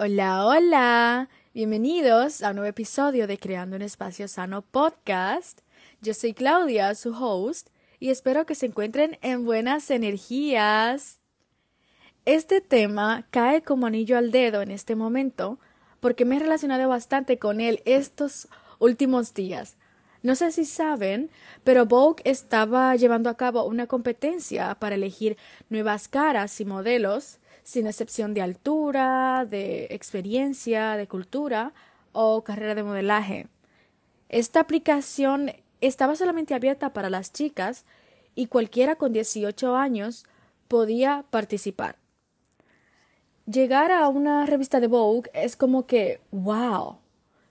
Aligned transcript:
Hola, 0.00 0.46
hola. 0.46 1.28
Bienvenidos 1.52 2.44
a 2.44 2.50
un 2.50 2.56
nuevo 2.56 2.70
episodio 2.70 3.26
de 3.26 3.36
Creando 3.36 3.74
un 3.74 3.82
Espacio 3.82 4.28
Sano 4.28 4.62
podcast. 4.62 5.62
Yo 6.00 6.14
soy 6.14 6.34
Claudia, 6.34 6.94
su 6.94 7.12
host, 7.12 7.70
y 7.98 8.10
espero 8.10 8.46
que 8.46 8.54
se 8.54 8.66
encuentren 8.66 9.18
en 9.22 9.44
buenas 9.44 9.90
energías. 9.90 11.18
Este 12.26 12.60
tema 12.60 13.26
cae 13.30 13.62
como 13.62 13.86
anillo 13.86 14.16
al 14.16 14.30
dedo 14.30 14.62
en 14.62 14.70
este 14.70 14.94
momento 14.94 15.58
porque 15.98 16.24
me 16.24 16.36
he 16.36 16.38
relacionado 16.38 16.88
bastante 16.88 17.40
con 17.40 17.60
él 17.60 17.82
estos 17.84 18.46
últimos 18.78 19.34
días. 19.34 19.76
No 20.22 20.36
sé 20.36 20.52
si 20.52 20.64
saben, 20.64 21.28
pero 21.64 21.86
Vogue 21.86 22.22
estaba 22.24 22.94
llevando 22.94 23.30
a 23.30 23.36
cabo 23.36 23.64
una 23.64 23.88
competencia 23.88 24.76
para 24.76 24.94
elegir 24.94 25.36
nuevas 25.70 26.06
caras 26.06 26.60
y 26.60 26.64
modelos 26.64 27.40
sin 27.68 27.86
excepción 27.86 28.32
de 28.32 28.40
altura, 28.40 29.44
de 29.44 29.88
experiencia, 29.90 30.96
de 30.96 31.06
cultura 31.06 31.74
o 32.12 32.42
carrera 32.42 32.74
de 32.74 32.82
modelaje. 32.82 33.46
Esta 34.30 34.60
aplicación 34.60 35.52
estaba 35.82 36.16
solamente 36.16 36.54
abierta 36.54 36.94
para 36.94 37.10
las 37.10 37.30
chicas 37.30 37.84
y 38.34 38.46
cualquiera 38.46 38.96
con 38.96 39.12
18 39.12 39.76
años 39.76 40.24
podía 40.66 41.26
participar. 41.28 41.96
Llegar 43.44 43.92
a 43.92 44.08
una 44.08 44.46
revista 44.46 44.80
de 44.80 44.86
Vogue 44.86 45.30
es 45.34 45.54
como 45.54 45.86
que 45.86 46.22
wow, 46.30 46.96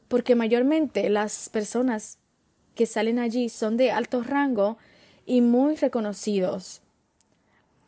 porque 0.07 0.33
mayormente 0.33 1.11
las 1.11 1.47
personas 1.49 2.17
que 2.73 2.87
salen 2.87 3.19
allí 3.19 3.49
son 3.49 3.77
de 3.77 3.91
alto 3.91 4.23
rango 4.23 4.79
y 5.27 5.41
muy 5.41 5.75
reconocidos. 5.75 6.81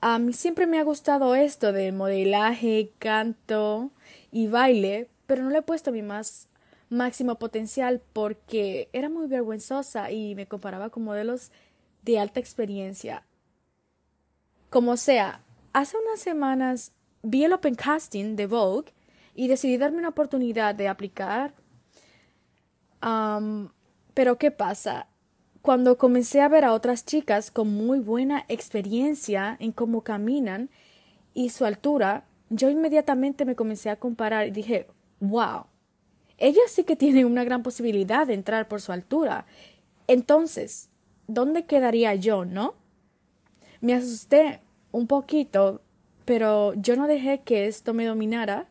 A 0.02 0.18
mí 0.18 0.32
siempre 0.34 0.66
me 0.66 0.80
ha 0.80 0.84
gustado 0.84 1.36
esto 1.36 1.74
de 1.74 1.92
modelaje, 1.92 2.94
canto 3.00 3.92
y 4.32 4.48
baile, 4.48 5.10
pero 5.26 5.44
no 5.44 5.50
le 5.50 5.60
he 5.60 5.62
puesto 5.62 5.92
mi 5.92 6.02
más 6.02 6.48
máximo 6.90 7.36
potencial 7.36 8.02
porque 8.14 8.90
era 8.94 9.10
muy 9.10 9.28
vergüenzosa 9.28 10.12
y 10.12 10.36
me 10.36 10.48
comparaba 10.48 10.90
con 10.90 11.04
modelos 11.04 11.52
de 12.04 12.18
alta 12.18 12.40
experiencia. 12.40 13.26
Como 14.70 14.98
sea, 14.98 15.44
hace 15.74 15.98
unas 15.98 16.20
semanas 16.20 16.94
vi 17.22 17.44
el 17.44 17.54
Open 17.54 17.76
Casting 17.76 18.36
de 18.36 18.48
Vogue 18.48 18.94
y 19.36 19.48
decidí 19.48 19.78
darme 19.78 20.00
una 20.00 20.10
oportunidad 20.10 20.76
de 20.76 20.88
aplicar. 20.88 21.54
pero 24.14 24.38
¿qué 24.38 24.52
pasa? 24.52 25.08
Cuando 25.62 25.98
comencé 25.98 26.40
a 26.40 26.48
ver 26.48 26.64
a 26.64 26.74
otras 26.74 27.06
chicas 27.06 27.52
con 27.52 27.74
muy 27.74 28.00
buena 28.00 28.46
experiencia 28.48 29.58
en 29.60 29.74
cómo 29.74 30.02
caminan 30.02 30.70
y 31.34 31.50
su 31.50 31.66
altura, 31.66 32.24
yo 32.50 32.70
inmediatamente 32.70 33.44
me 33.44 33.58
comencé 33.58 33.90
a 33.90 33.98
comparar 33.98 34.48
y 34.48 34.52
dije, 34.52 34.88
wow, 35.20 35.66
ellas 36.38 36.72
sí 36.72 36.86
que 36.86 36.96
tienen 36.96 37.26
una 37.26 37.44
gran 37.44 37.62
posibilidad 37.62 38.26
de 38.26 38.36
entrar 38.36 38.70
por 38.70 38.80
su 38.80 38.94
altura. 38.94 39.46
Entonces, 40.08 40.90
¿dónde 41.28 41.66
quedaría 41.66 42.16
yo, 42.16 42.46
no? 42.46 42.76
Me 43.82 43.94
asusté 43.94 44.62
un 44.92 45.08
poquito, 45.08 45.82
pero 46.24 46.74
yo 46.76 46.96
no 46.96 47.06
dejé 47.06 47.42
que 47.42 47.68
esto 47.68 47.94
me 47.94 48.06
dominara, 48.06 48.70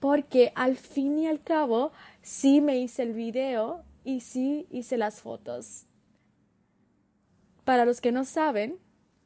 porque 0.00 0.50
al 0.54 0.78
fin 0.78 1.18
y 1.18 1.26
al 1.26 1.42
cabo 1.42 1.92
sí 2.22 2.62
me 2.62 2.78
hice 2.78 3.02
el 3.02 3.12
video 3.12 3.84
y 4.02 4.20
sí 4.20 4.66
hice 4.70 4.96
las 4.96 5.20
fotos. 5.20 5.86
Para 7.64 7.84
los 7.84 8.00
que 8.00 8.12
no 8.12 8.24
saben, 8.24 8.78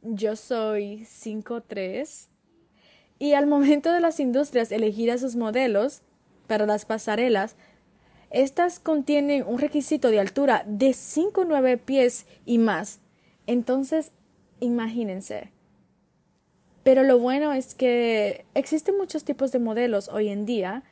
yo 0.03 0.37
soy 0.37 1.07
5'3 1.07 2.29
y 3.19 3.33
al 3.33 3.47
momento 3.47 3.93
de 3.93 4.01
las 4.01 4.21
industrias 4.21 4.71
elegir 4.73 5.11
a 5.11 5.19
sus 5.19 5.37
modelos 5.37 6.03
para 6.47 6.67
las 6.67 6.85
pasarelas, 6.85 7.57
estas 8.31 8.79
contienen 8.79 9.45
un 9.47 9.59
requisito 9.59 10.11
de 10.11 10.21
altura 10.21 10.65
de 10.67 10.91
5'9 10.91 11.79
pies 11.79 12.27
y 12.45 12.59
más. 12.59 13.01
Entonces, 13.47 14.13
imagínense. 14.61 15.53
Pero 16.83 17.03
lo 17.03 17.19
bueno 17.19 17.53
es 17.53 17.75
que 17.75 18.45
existen 18.55 18.97
muchos 18.97 19.25
tipos 19.25 19.51
de 19.51 19.59
modelos 19.59 20.09
hoy 20.09 20.29
en 20.29 20.45
día 20.45 20.85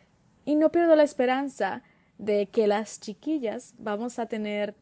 y 0.45 0.57
no 0.57 0.73
pierdo 0.73 0.97
la 0.97 1.03
esperanza 1.03 1.83
de 2.19 2.47
que 2.47 2.67
las 2.67 3.01
chiquillas 3.01 3.75
vamos 3.79 4.19
a 4.19 4.27
tener 4.27 4.75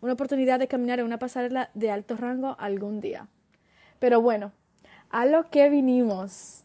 una 0.00 0.12
oportunidad 0.12 0.58
de 0.58 0.68
caminar 0.68 1.00
en 1.00 1.06
una 1.06 1.18
pasarela 1.18 1.70
de 1.74 1.90
alto 1.90 2.16
rango 2.16 2.56
algún 2.58 3.00
día. 3.00 3.28
Pero 3.98 4.20
bueno, 4.20 4.52
a 5.10 5.26
lo 5.26 5.50
que 5.50 5.68
vinimos. 5.68 6.64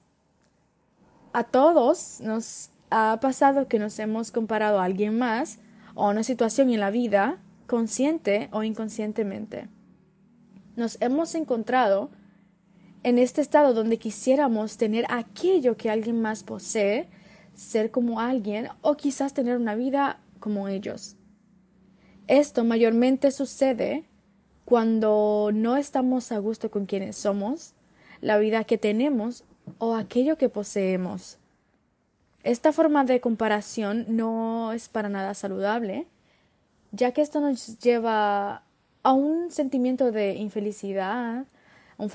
A 1.34 1.44
todos 1.44 2.20
nos 2.22 2.70
ha 2.90 3.18
pasado 3.22 3.68
que 3.68 3.80
nos 3.80 3.98
hemos 4.00 4.32
comparado 4.32 4.80
a 4.80 4.84
alguien 4.84 5.18
más 5.18 5.60
o 5.96 6.08
a 6.08 6.10
una 6.10 6.24
situación 6.24 6.70
en 6.70 6.80
la 6.80 6.92
vida, 6.92 7.38
consciente 7.68 8.50
o 8.52 8.64
inconscientemente. 8.64 9.70
Nos 10.76 10.98
hemos 11.02 11.36
encontrado 11.36 12.10
en 13.04 13.18
este 13.18 13.42
estado 13.42 13.74
donde 13.74 13.98
quisiéramos 13.98 14.78
tener 14.78 15.06
aquello 15.10 15.78
que 15.78 15.90
alguien 15.90 16.22
más 16.22 16.44
posee, 16.44 17.10
ser 17.54 17.92
como 17.92 18.20
alguien 18.20 18.68
o 18.82 18.96
quizás 18.96 19.34
tener 19.34 19.58
una 19.58 19.76
vida 19.76 20.20
como 20.40 20.68
ellos. 20.68 21.16
Esto 22.32 22.64
mayormente 22.64 23.30
sucede 23.30 24.06
cuando 24.64 25.50
no 25.54 25.76
estamos 25.76 26.32
a 26.32 26.40
gusto 26.40 26.72
con 26.72 26.86
quienes 26.86 27.18
somos, 27.18 27.74
la 28.22 28.38
vida 28.38 28.64
que 28.64 28.78
tenemos 28.78 29.44
o 29.80 29.96
aquello 29.96 30.38
que 30.38 30.48
poseemos. 30.48 31.40
Esta 32.44 32.72
forma 32.72 33.04
de 33.04 33.20
comparación 33.20 34.06
no 34.08 34.72
es 34.72 34.88
para 34.88 35.10
nada 35.10 35.34
saludable, 35.34 36.08
ya 36.94 37.12
que 37.12 37.22
esto 37.22 37.42
nos 37.42 37.78
lleva 37.80 38.64
a 39.04 39.12
un 39.12 39.52
sentimiento 39.52 40.14
de 40.14 40.36
infelicidad, 40.36 41.44
un, 41.98 42.10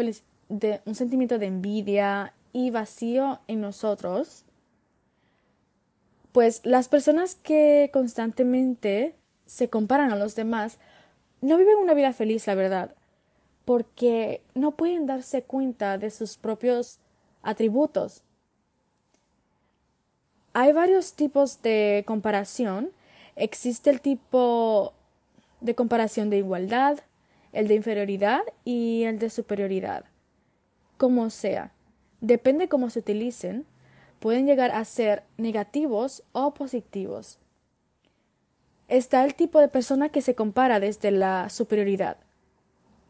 un 0.87 0.95
sentimiento 0.95 1.39
de 1.39 1.47
envidia 1.47 2.33
y 2.55 2.71
vacío 2.71 3.41
en 3.49 3.61
nosotros, 3.61 4.47
pues 6.33 6.63
las 6.65 6.89
personas 6.89 7.35
que 7.35 7.91
constantemente 7.93 9.15
se 9.47 9.69
comparan 9.69 10.13
a 10.13 10.17
los 10.17 10.35
demás, 10.35 10.79
no 11.41 11.57
viven 11.57 11.79
una 11.79 11.95
vida 11.95 12.13
feliz, 12.13 12.47
la 12.47 12.55
verdad, 12.55 12.95
porque 13.65 14.43
no 14.55 14.73
pueden 14.73 15.07
darse 15.07 15.43
cuenta 15.43 15.99
de 15.99 16.11
sus 16.11 16.37
propios 16.37 16.99
atributos. 17.43 18.23
Hay 20.53 20.73
varios 20.73 21.15
tipos 21.15 21.63
de 21.63 22.05
comparación. 22.07 22.91
Existe 23.37 23.91
el 23.91 24.01
tipo 24.01 24.95
de 25.61 25.75
comparación 25.75 26.31
de 26.31 26.39
igualdad, 26.39 26.99
el 27.53 27.69
de 27.69 27.75
inferioridad 27.75 28.41
y 28.65 29.05
el 29.05 29.19
de 29.19 29.31
superioridad. 29.31 30.05
Como 30.97 31.29
sea, 31.31 31.73
depende 32.21 32.69
cómo 32.69 32.89
se 32.89 33.01
utilicen, 33.01 33.67
pueden 34.19 34.47
llegar 34.47 34.71
a 34.71 34.85
ser 34.85 35.25
negativos 35.37 36.23
o 36.33 36.55
positivos 36.55 37.39
está 38.89 39.25
el 39.25 39.35
tipo 39.35 39.61
de 39.61 39.69
persona 39.69 40.09
que 40.09 40.23
se 40.23 40.35
compara 40.35 40.81
desde 40.81 41.11
la 41.11 41.49
superioridad. 41.51 42.17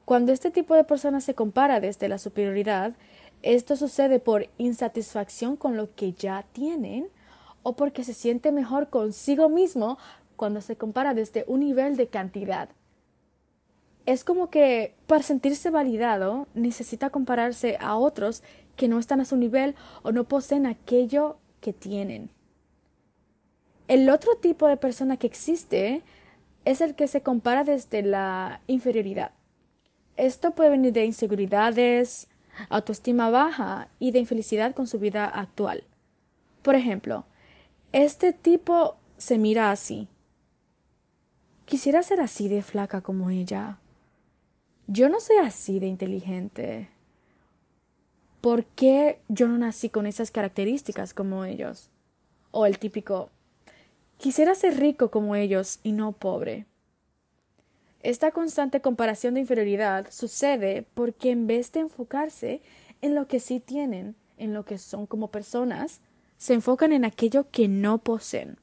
Cuando 0.04 0.32
este 0.32 0.50
tipo 0.50 0.74
de 0.74 0.84
persona 0.84 1.20
se 1.20 1.34
compara 1.34 1.80
desde 1.80 2.08
la 2.08 2.18
superioridad, 2.18 2.94
esto 3.42 3.76
sucede 3.76 4.20
por 4.20 4.48
insatisfacción 4.56 5.56
con 5.56 5.76
lo 5.76 5.94
que 5.94 6.12
ya 6.12 6.44
tienen 6.52 7.08
o 7.62 7.74
porque 7.74 8.04
se 8.04 8.14
siente 8.14 8.52
mejor 8.52 8.88
consigo 8.88 9.48
mismo 9.48 9.98
cuando 10.36 10.60
se 10.60 10.76
compara 10.76 11.14
desde 11.14 11.44
un 11.48 11.60
nivel 11.60 11.96
de 11.96 12.06
cantidad. 12.06 12.68
Es 14.06 14.22
como 14.22 14.50
que 14.50 14.94
para 15.08 15.22
sentirse 15.22 15.70
validado 15.70 16.46
necesita 16.54 17.10
compararse 17.10 17.76
a 17.80 17.96
otros 17.96 18.44
que 18.76 18.86
no 18.86 19.00
están 19.00 19.20
a 19.20 19.24
su 19.24 19.36
nivel 19.36 19.74
o 20.02 20.12
no 20.12 20.24
poseen 20.24 20.66
aquello 20.66 21.38
que 21.60 21.72
tienen. 21.72 22.30
El 23.88 24.10
otro 24.10 24.36
tipo 24.36 24.66
de 24.66 24.76
persona 24.76 25.16
que 25.16 25.28
existe 25.28 26.02
es 26.64 26.80
el 26.80 26.96
que 26.96 27.06
se 27.06 27.22
compara 27.22 27.62
desde 27.62 28.02
la 28.02 28.60
inferioridad. 28.66 29.30
Esto 30.16 30.52
puede 30.52 30.70
venir 30.70 30.92
de 30.92 31.04
inseguridades, 31.04 32.28
autoestima 32.68 33.30
baja 33.30 33.88
y 34.00 34.10
de 34.10 34.18
infelicidad 34.18 34.74
con 34.74 34.86
su 34.86 34.98
vida 34.98 35.26
actual. 35.26 35.84
Por 36.62 36.74
ejemplo, 36.74 37.24
este 37.92 38.32
tipo 38.32 38.96
se 39.18 39.38
mira 39.38 39.70
así. 39.70 40.08
Quisiera 41.64 42.02
ser 42.02 42.20
así 42.20 42.48
de 42.48 42.62
flaca 42.62 43.02
como 43.02 43.30
ella. 43.30 43.78
Yo 44.88 45.08
no 45.08 45.20
soy 45.20 45.36
así 45.36 45.78
de 45.78 45.86
inteligente. 45.86 46.88
¿Por 48.40 48.64
qué 48.64 49.20
yo 49.28 49.46
no 49.48 49.58
nací 49.58 49.90
con 49.90 50.06
esas 50.06 50.30
características 50.30 51.14
como 51.14 51.44
ellos? 51.44 51.90
O 52.50 52.66
el 52.66 52.78
típico 52.78 53.30
Quisiera 54.18 54.54
ser 54.54 54.78
rico 54.78 55.10
como 55.10 55.36
ellos 55.36 55.80
y 55.82 55.92
no 55.92 56.12
pobre. 56.12 56.66
Esta 58.02 58.30
constante 58.30 58.80
comparación 58.80 59.34
de 59.34 59.40
inferioridad 59.40 60.06
sucede 60.10 60.86
porque 60.94 61.30
en 61.30 61.46
vez 61.46 61.72
de 61.72 61.80
enfocarse 61.80 62.62
en 63.02 63.14
lo 63.14 63.26
que 63.26 63.40
sí 63.40 63.60
tienen, 63.60 64.14
en 64.38 64.54
lo 64.54 64.64
que 64.64 64.78
son 64.78 65.06
como 65.06 65.28
personas, 65.28 66.00
se 66.38 66.54
enfocan 66.54 66.92
en 66.92 67.04
aquello 67.04 67.50
que 67.50 67.68
no 67.68 67.98
poseen. 67.98 68.58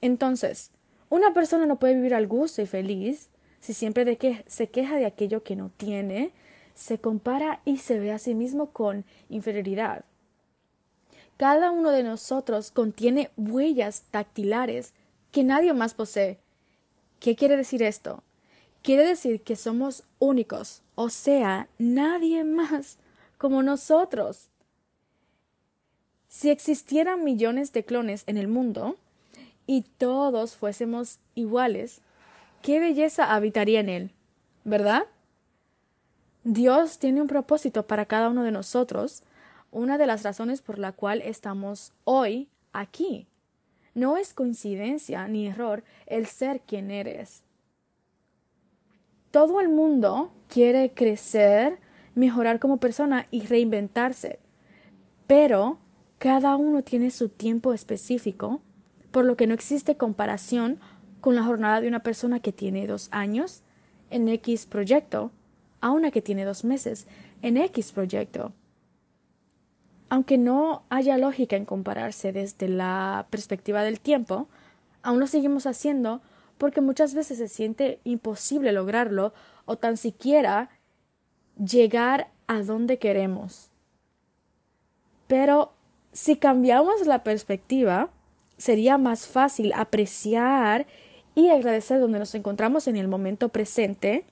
Entonces, 0.00 0.70
una 1.08 1.32
persona 1.32 1.66
no 1.66 1.78
puede 1.78 1.94
vivir 1.94 2.14
al 2.14 2.26
gusto 2.26 2.60
y 2.60 2.66
feliz 2.66 3.30
si 3.60 3.72
siempre 3.72 4.04
de 4.04 4.44
se 4.46 4.68
queja 4.68 4.96
de 4.96 5.06
aquello 5.06 5.42
que 5.42 5.56
no 5.56 5.70
tiene, 5.70 6.32
se 6.74 6.98
compara 6.98 7.62
y 7.64 7.78
se 7.78 7.98
ve 7.98 8.12
a 8.12 8.18
sí 8.18 8.34
mismo 8.34 8.72
con 8.72 9.06
inferioridad. 9.30 10.04
Cada 11.36 11.70
uno 11.70 11.90
de 11.90 12.02
nosotros 12.02 12.70
contiene 12.70 13.30
huellas 13.36 14.04
dactilares 14.12 14.92
que 15.32 15.42
nadie 15.42 15.72
más 15.72 15.94
posee. 15.94 16.38
¿Qué 17.18 17.34
quiere 17.34 17.56
decir 17.56 17.82
esto? 17.82 18.22
Quiere 18.82 19.04
decir 19.06 19.40
que 19.42 19.56
somos 19.56 20.04
únicos, 20.18 20.82
o 20.94 21.08
sea, 21.08 21.68
nadie 21.78 22.44
más 22.44 22.98
como 23.38 23.62
nosotros. 23.62 24.48
Si 26.28 26.50
existieran 26.50 27.24
millones 27.24 27.72
de 27.72 27.84
clones 27.84 28.24
en 28.26 28.36
el 28.36 28.48
mundo 28.48 28.96
y 29.66 29.82
todos 29.82 30.54
fuésemos 30.54 31.18
iguales, 31.34 32.00
qué 32.62 32.78
belleza 32.78 33.34
habitaría 33.34 33.80
en 33.80 33.88
él, 33.88 34.10
¿verdad? 34.64 35.06
Dios 36.44 36.98
tiene 36.98 37.22
un 37.22 37.28
propósito 37.28 37.86
para 37.86 38.04
cada 38.04 38.28
uno 38.28 38.42
de 38.42 38.50
nosotros, 38.50 39.22
una 39.74 39.98
de 39.98 40.06
las 40.06 40.22
razones 40.22 40.62
por 40.62 40.78
la 40.78 40.92
cual 40.92 41.20
estamos 41.20 41.92
hoy 42.04 42.48
aquí. 42.72 43.26
No 43.94 44.16
es 44.16 44.32
coincidencia 44.32 45.26
ni 45.28 45.48
error 45.48 45.84
el 46.06 46.26
ser 46.26 46.60
quien 46.60 46.90
eres. 46.90 47.42
Todo 49.30 49.60
el 49.60 49.68
mundo 49.68 50.32
quiere 50.48 50.92
crecer, 50.92 51.78
mejorar 52.14 52.60
como 52.60 52.78
persona 52.78 53.26
y 53.32 53.46
reinventarse, 53.46 54.38
pero 55.26 55.78
cada 56.18 56.54
uno 56.56 56.82
tiene 56.82 57.10
su 57.10 57.28
tiempo 57.28 57.72
específico, 57.72 58.60
por 59.10 59.24
lo 59.24 59.36
que 59.36 59.48
no 59.48 59.54
existe 59.54 59.96
comparación 59.96 60.78
con 61.20 61.34
la 61.34 61.42
jornada 61.42 61.80
de 61.80 61.88
una 61.88 62.00
persona 62.04 62.38
que 62.38 62.52
tiene 62.52 62.86
dos 62.86 63.08
años 63.10 63.62
en 64.10 64.28
X 64.28 64.66
proyecto 64.66 65.32
a 65.80 65.90
una 65.90 66.12
que 66.12 66.22
tiene 66.22 66.44
dos 66.44 66.64
meses 66.64 67.08
en 67.42 67.56
X 67.56 67.90
proyecto. 67.90 68.52
Aunque 70.08 70.38
no 70.38 70.82
haya 70.90 71.18
lógica 71.18 71.56
en 71.56 71.64
compararse 71.64 72.32
desde 72.32 72.68
la 72.68 73.26
perspectiva 73.30 73.82
del 73.82 74.00
tiempo, 74.00 74.48
aún 75.02 75.20
lo 75.20 75.26
seguimos 75.26 75.66
haciendo 75.66 76.20
porque 76.58 76.80
muchas 76.80 77.14
veces 77.14 77.38
se 77.38 77.48
siente 77.48 78.00
imposible 78.04 78.72
lograrlo 78.72 79.32
o 79.64 79.76
tan 79.76 79.96
siquiera 79.96 80.70
llegar 81.56 82.28
a 82.46 82.62
donde 82.62 82.98
queremos. 82.98 83.70
Pero 85.26 85.72
si 86.12 86.36
cambiamos 86.36 87.06
la 87.06 87.24
perspectiva, 87.24 88.10
sería 88.56 88.98
más 88.98 89.26
fácil 89.26 89.72
apreciar 89.74 90.86
y 91.34 91.48
agradecer 91.48 92.00
donde 92.00 92.18
nos 92.18 92.34
encontramos 92.34 92.86
en 92.86 92.96
el 92.96 93.08
momento 93.08 93.48
presente, 93.48 94.24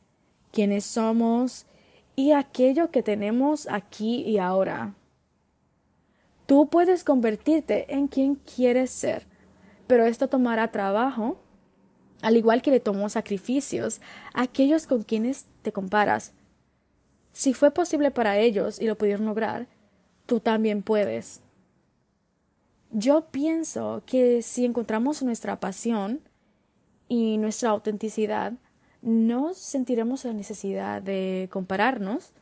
quiénes 0.52 0.84
somos 0.84 1.66
y 2.14 2.32
aquello 2.32 2.90
que 2.90 3.02
tenemos 3.02 3.66
aquí 3.68 4.22
y 4.22 4.38
ahora. 4.38 4.94
Tú 6.46 6.68
puedes 6.68 7.04
convertirte 7.04 7.94
en 7.94 8.08
quien 8.08 8.34
quieres 8.34 8.90
ser, 8.90 9.26
pero 9.86 10.04
esto 10.04 10.28
tomará 10.28 10.70
trabajo, 10.70 11.40
al 12.20 12.36
igual 12.36 12.62
que 12.62 12.70
le 12.70 12.80
tomó 12.80 13.08
sacrificios 13.08 14.00
a 14.34 14.42
aquellos 14.42 14.86
con 14.86 15.02
quienes 15.02 15.46
te 15.62 15.72
comparas. 15.72 16.32
Si 17.32 17.54
fue 17.54 17.70
posible 17.70 18.10
para 18.10 18.38
ellos 18.38 18.80
y 18.80 18.86
lo 18.86 18.96
pudieron 18.96 19.26
lograr, 19.26 19.66
tú 20.26 20.40
también 20.40 20.82
puedes. 20.82 21.40
Yo 22.90 23.26
pienso 23.30 24.02
que 24.04 24.42
si 24.42 24.64
encontramos 24.64 25.22
nuestra 25.22 25.58
pasión, 25.58 26.20
y 27.14 27.36
nuestra 27.36 27.68
autenticidad, 27.68 28.54
no 29.02 29.52
sentiremos 29.52 30.24
la 30.24 30.32
necesidad 30.32 31.02
de 31.02 31.46
compararnos 31.52 32.32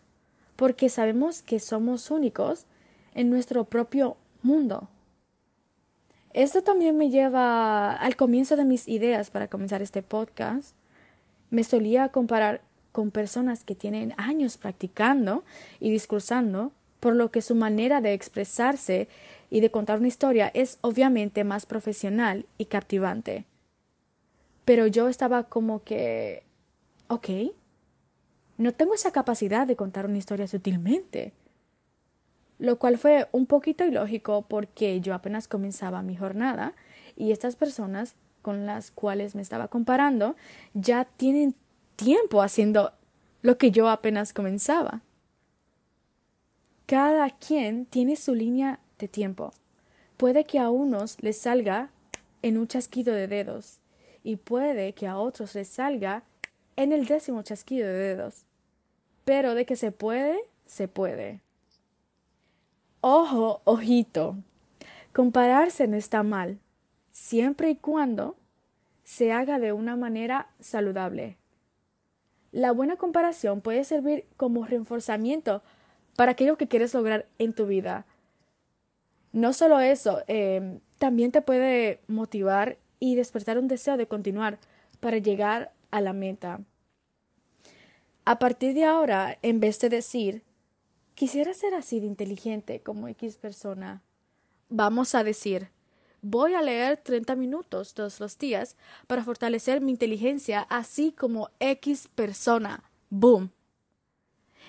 porque 0.55 0.88
sabemos 0.88 1.43
que 1.43 1.58
somos 1.58 2.12
únicos 2.12 2.67
en 3.14 3.30
nuestro 3.30 3.64
propio 3.64 4.16
mundo. 4.42 4.88
Esto 6.32 6.62
también 6.62 6.96
me 6.96 7.10
lleva 7.10 7.92
al 7.92 8.16
comienzo 8.16 8.56
de 8.56 8.64
mis 8.64 8.86
ideas 8.86 9.30
para 9.30 9.48
comenzar 9.48 9.82
este 9.82 10.02
podcast. 10.02 10.76
Me 11.50 11.64
solía 11.64 12.10
comparar 12.10 12.62
con 12.92 13.10
personas 13.10 13.64
que 13.64 13.74
tienen 13.74 14.14
años 14.16 14.56
practicando 14.56 15.44
y 15.80 15.90
discursando, 15.90 16.72
por 17.00 17.16
lo 17.16 17.30
que 17.30 17.42
su 17.42 17.54
manera 17.54 18.00
de 18.00 18.12
expresarse 18.12 19.08
y 19.50 19.60
de 19.60 19.70
contar 19.70 19.98
una 19.98 20.08
historia 20.08 20.50
es 20.54 20.78
obviamente 20.82 21.44
más 21.44 21.66
profesional 21.66 22.46
y 22.58 22.66
captivante. 22.66 23.44
Pero 24.64 24.86
yo 24.86 25.08
estaba 25.08 25.44
como 25.44 25.82
que, 25.82 26.44
ok, 27.08 27.28
no 28.58 28.72
tengo 28.72 28.94
esa 28.94 29.10
capacidad 29.10 29.66
de 29.66 29.74
contar 29.74 30.06
una 30.06 30.18
historia 30.18 30.46
sutilmente. 30.46 31.32
Lo 32.60 32.78
cual 32.78 32.98
fue 32.98 33.26
un 33.32 33.46
poquito 33.46 33.84
ilógico 33.84 34.44
porque 34.46 35.00
yo 35.00 35.14
apenas 35.14 35.48
comenzaba 35.48 36.02
mi 36.02 36.14
jornada 36.14 36.74
y 37.16 37.32
estas 37.32 37.56
personas 37.56 38.14
con 38.42 38.66
las 38.66 38.90
cuales 38.90 39.34
me 39.34 39.42
estaba 39.42 39.68
comparando 39.68 40.36
ya 40.74 41.06
tienen 41.06 41.54
tiempo 41.96 42.42
haciendo 42.42 42.92
lo 43.40 43.56
que 43.56 43.70
yo 43.70 43.88
apenas 43.88 44.34
comenzaba. 44.34 45.00
Cada 46.84 47.30
quien 47.30 47.86
tiene 47.86 48.16
su 48.16 48.34
línea 48.34 48.78
de 48.98 49.08
tiempo. 49.08 49.52
Puede 50.18 50.44
que 50.44 50.58
a 50.58 50.68
unos 50.68 51.16
les 51.22 51.38
salga 51.38 51.88
en 52.42 52.58
un 52.58 52.68
chasquido 52.68 53.14
de 53.14 53.26
dedos 53.26 53.78
y 54.22 54.36
puede 54.36 54.92
que 54.92 55.06
a 55.06 55.18
otros 55.18 55.54
les 55.54 55.68
salga 55.68 56.24
en 56.76 56.92
el 56.92 57.06
décimo 57.06 57.42
chasquido 57.42 57.88
de 57.88 57.94
dedos. 57.94 58.44
Pero 59.24 59.54
de 59.54 59.64
que 59.64 59.76
se 59.76 59.92
puede, 59.92 60.38
se 60.66 60.88
puede. 60.88 61.40
Ojo, 63.02 63.62
ojito. 63.64 64.37
Compararse 65.14 65.88
no 65.88 65.97
está 65.97 66.23
mal, 66.23 66.58
siempre 67.12 67.70
y 67.70 67.76
cuando 67.76 68.37
se 69.05 69.32
haga 69.32 69.58
de 69.58 69.73
una 69.73 69.97
manera 69.97 70.50
saludable. 70.61 71.38
La 72.52 72.73
buena 72.73 72.97
comparación 72.97 73.62
puede 73.62 73.85
servir 73.85 74.26
como 74.37 74.67
reforzamiento 74.67 75.62
para 76.14 76.32
aquello 76.32 76.58
que 76.58 76.69
quieres 76.69 76.93
lograr 76.93 77.26
en 77.38 77.55
tu 77.55 77.67
vida. 77.67 78.05
No 79.33 79.54
solo 79.54 79.80
eso, 79.80 80.23
eh, 80.26 80.80
también 80.99 81.33
te 81.33 81.40
puede 81.40 82.00
motivar 82.07 82.76
y 82.99 83.14
despertar 83.14 83.59
un 83.59 83.66
deseo 83.69 83.97
de 83.97 84.09
continuar 84.09 84.59
para 85.00 85.16
llegar 85.16 85.73
a 85.90 86.02
la 86.02 86.12
meta. 86.12 86.61
A 88.26 88.38
partir 88.38 88.75
de 88.75 88.85
ahora, 88.85 89.38
en 89.40 89.59
vez 89.59 89.80
de 89.80 89.88
decir, 89.88 90.42
quisiera 91.20 91.52
ser 91.52 91.74
así 91.74 92.00
de 92.00 92.06
inteligente 92.06 92.80
como 92.80 93.06
X 93.06 93.36
persona, 93.36 94.02
vamos 94.70 95.14
a 95.14 95.22
decir, 95.22 95.68
voy 96.22 96.54
a 96.54 96.62
leer 96.62 96.96
30 96.96 97.36
minutos 97.36 97.92
todos 97.92 98.20
los 98.20 98.38
días 98.38 98.74
para 99.06 99.22
fortalecer 99.22 99.82
mi 99.82 99.90
inteligencia 99.90 100.62
así 100.70 101.12
como 101.12 101.50
X 101.60 102.08
persona. 102.14 102.84
¡Boom! 103.10 103.50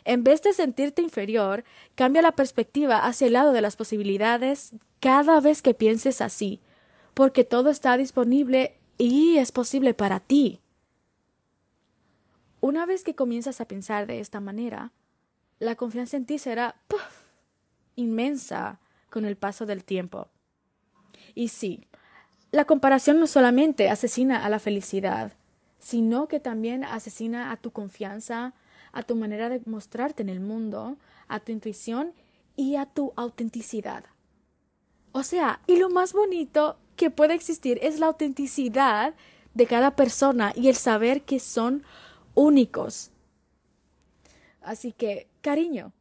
En 0.03 0.25
vez 0.25 0.41
de 0.41 0.51
sentirte 0.51 1.01
inferior, 1.01 1.63
cambia 1.95 2.21
la 2.21 2.33
perspectiva 2.33 3.05
hacia 3.05 3.27
el 3.27 3.33
lado 3.33 3.53
de 3.53 3.61
las 3.61 3.77
posibilidades 3.77 4.73
cada 4.99 5.39
vez 5.39 5.61
que 5.61 5.73
pienses 5.73 6.19
así 6.19 6.59
porque 7.13 7.45
todo 7.45 7.69
está 7.69 7.95
disponible 7.95 8.77
y 8.97 9.37
es 9.37 9.53
posible 9.53 9.93
para 9.93 10.19
ti. 10.19 10.59
Una 12.59 12.85
vez 12.85 13.05
que 13.05 13.15
comienzas 13.15 13.61
a 13.61 13.69
pensar 13.69 14.05
de 14.05 14.19
esta 14.19 14.41
manera, 14.41 14.91
la 15.61 15.75
confianza 15.75 16.17
en 16.17 16.25
ti 16.25 16.39
será 16.39 16.75
inmensa 17.95 18.79
con 19.11 19.25
el 19.25 19.37
paso 19.37 19.67
del 19.67 19.83
tiempo. 19.83 20.27
Y 21.35 21.49
sí, 21.49 21.85
la 22.51 22.65
comparación 22.65 23.19
no 23.19 23.27
solamente 23.27 23.87
asesina 23.87 24.43
a 24.43 24.49
la 24.49 24.57
felicidad, 24.57 25.33
sino 25.77 26.27
que 26.27 26.39
también 26.39 26.83
asesina 26.83 27.51
a 27.51 27.57
tu 27.57 27.69
confianza, 27.69 28.55
a 28.91 29.03
tu 29.03 29.15
manera 29.15 29.49
de 29.49 29.61
mostrarte 29.67 30.23
en 30.23 30.29
el 30.29 30.39
mundo, 30.39 30.97
a 31.27 31.39
tu 31.39 31.51
intuición 31.51 32.11
y 32.55 32.75
a 32.75 32.87
tu 32.87 33.13
autenticidad. 33.15 34.05
O 35.11 35.21
sea, 35.21 35.61
y 35.67 35.77
lo 35.77 35.91
más 35.91 36.13
bonito 36.13 36.79
que 36.95 37.11
puede 37.11 37.35
existir 37.35 37.77
es 37.83 37.99
la 37.99 38.07
autenticidad 38.07 39.13
de 39.53 39.67
cada 39.67 39.95
persona 39.95 40.53
y 40.55 40.69
el 40.69 40.75
saber 40.75 41.21
que 41.21 41.39
son 41.39 41.83
únicos. 42.33 43.11
Así 44.61 44.91
que, 44.93 45.27
cariño, 45.41 45.91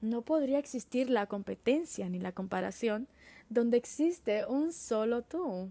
no 0.00 0.22
podría 0.22 0.58
existir 0.58 1.10
la 1.10 1.26
competencia 1.26 2.08
ni 2.08 2.18
la 2.18 2.32
comparación 2.32 3.08
donde 3.48 3.76
existe 3.76 4.44
un 4.46 4.72
solo 4.72 5.22
tú. 5.22 5.70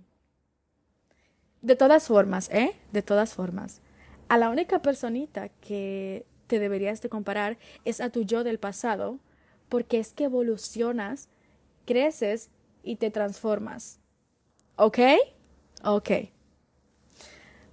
De 1.62 1.76
todas 1.76 2.08
formas, 2.08 2.50
¿eh? 2.50 2.76
De 2.92 3.02
todas 3.02 3.34
formas. 3.34 3.82
A 4.28 4.38
la 4.38 4.50
única 4.50 4.82
personita 4.82 5.50
que 5.50 6.26
te 6.48 6.60
deberías 6.60 7.02
de 7.02 7.10
comparar 7.10 7.58
es 7.86 8.02
a 8.02 8.10
tu 8.10 8.24
yo 8.24 8.44
del 8.44 8.60
pasado, 8.60 9.20
porque 9.70 10.00
es 10.00 10.14
que 10.14 10.26
evolucionas 10.26 11.30
creces 11.86 12.50
y 12.84 12.98
te 12.98 13.12
transformas. 13.12 14.00
¿Ok? 14.76 15.00
Ok. 15.84 16.12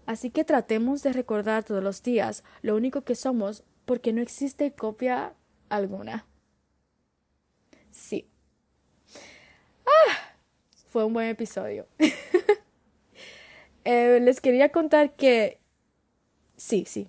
Así 0.06 0.30
que 0.30 0.44
tratemos 0.44 1.02
de 1.02 1.12
recordar 1.12 1.64
todos 1.64 1.82
los 1.82 2.02
días 2.02 2.44
lo 2.62 2.76
único 2.76 3.02
que 3.02 3.14
somos 3.14 3.64
porque 3.90 4.12
no 4.12 4.22
existe 4.22 4.70
copia 4.70 5.34
alguna. 5.68 6.24
Sí. 7.90 8.28
Ah, 9.84 10.14
fue 10.86 11.04
un 11.04 11.12
buen 11.12 11.26
episodio. 11.26 11.88
Eh, 13.82 14.20
les 14.20 14.42
quería 14.42 14.68
contar 14.68 15.16
que 15.16 15.58
sí, 16.56 16.84
sí, 16.86 17.08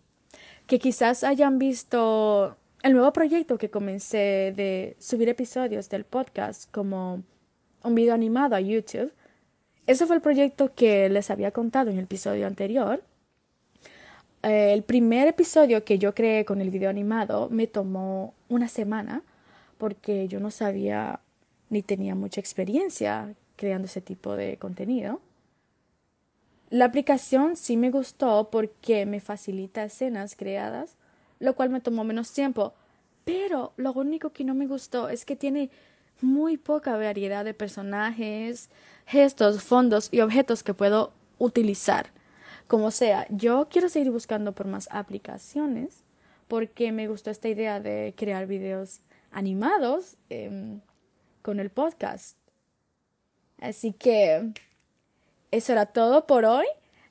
que 0.68 0.80
quizás 0.80 1.26
hayan 1.26 1.60
visto 1.60 2.56
el 2.82 2.94
nuevo 2.94 3.12
proyecto 3.12 3.58
que 3.58 3.70
comencé 3.70 4.54
de 4.56 4.96
subir 4.98 5.28
episodios 5.28 5.90
del 5.90 6.06
podcast 6.06 6.72
como 6.72 7.24
un 7.84 7.94
video 7.94 8.14
animado 8.16 8.56
a 8.56 8.62
YouTube. 8.62 9.14
Ese 9.86 10.08
fue 10.08 10.16
el 10.16 10.22
proyecto 10.22 10.74
que 10.74 11.10
les 11.10 11.30
había 11.30 11.52
contado 11.52 11.92
en 11.92 11.98
el 11.98 12.06
episodio 12.06 12.48
anterior. 12.48 13.04
Eh, 14.44 14.74
el 14.74 14.84
primer 14.84 15.28
episodio 15.28 15.84
que 15.84 16.00
yo 16.00 16.16
creé 16.16 16.46
con 16.46 16.62
el 16.62 16.72
video 16.72 16.90
animado 16.90 17.50
me 17.50 17.68
tomó 17.68 18.34
una 18.50 18.68
semana 18.68 19.24
porque 19.78 20.28
yo 20.28 20.40
no 20.40 20.50
sabía 20.52 21.20
ni 21.70 21.84
tenía 21.84 22.16
mucha 22.16 22.40
experiencia 22.40 23.36
creando 23.56 23.86
ese 23.86 24.02
tipo 24.02 24.36
de 24.36 24.58
contenido. 24.58 25.22
La 26.70 26.86
aplicación 26.86 27.56
sí 27.56 27.78
me 27.78 27.92
gustó 27.92 28.50
porque 28.50 29.06
me 29.06 29.20
facilita 29.20 29.84
escenas 29.84 30.36
creadas, 30.36 30.96
lo 31.40 31.54
cual 31.54 31.70
me 31.70 31.82
tomó 31.82 32.04
menos 32.04 32.32
tiempo, 32.34 32.74
pero 33.26 33.74
lo 33.78 33.92
único 33.94 34.32
que 34.32 34.44
no 34.44 34.56
me 34.56 34.68
gustó 34.68 35.10
es 35.10 35.26
que 35.26 35.36
tiene 35.36 35.70
muy 36.22 36.58
poca 36.58 36.98
variedad 36.98 37.44
de 37.46 37.54
personajes, 37.54 38.70
gestos, 39.06 39.62
fondos 39.64 40.10
y 40.12 40.22
objetos 40.22 40.64
que 40.64 40.74
puedo 40.74 41.12
utilizar. 41.40 42.12
Como 42.72 42.90
sea, 42.92 43.28
yo 43.30 43.68
quiero 43.70 43.90
seguir 43.90 44.12
buscando 44.12 44.54
por 44.54 44.66
más 44.66 44.88
aplicaciones 44.92 46.06
porque 46.48 46.94
me 46.94 47.10
gustó 47.10 47.30
esta 47.30 47.50
idea 47.50 47.82
de 47.82 48.14
crear 48.16 48.48
videos 48.48 49.02
animados 49.30 50.16
em, 50.30 50.80
con 51.42 51.60
el 51.60 51.70
podcast. 51.70 52.38
Así 53.60 53.92
que 53.92 54.54
eso 55.52 55.74
era 55.74 55.88
todo 55.88 56.26
por 56.26 56.46
hoy. 56.46 56.66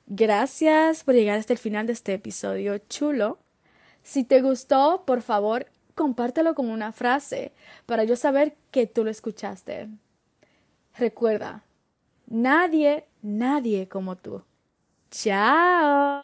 Gracias 0.07 1.03
por 1.03 1.13
llegar 1.13 1.37
hasta 1.37 1.53
el 1.53 1.59
final 1.59 1.85
de 1.85 1.93
este 1.93 2.15
episodio 2.15 2.79
chulo. 2.79 3.37
Si 4.01 4.23
te 4.23 4.41
gustó, 4.41 5.03
por 5.05 5.21
favor, 5.21 5.67
compártelo 5.93 6.55
con 6.55 6.71
una 6.71 6.91
frase 6.91 7.51
para 7.85 8.03
yo 8.03 8.15
saber 8.15 8.55
que 8.71 8.87
tú 8.87 9.03
lo 9.03 9.11
escuchaste. 9.11 9.89
Recuerda, 10.97 11.63
nadie, 12.25 13.05
nadie 13.21 13.87
como 13.87 14.15
tú. 14.15 14.41
Ciao 15.11 16.23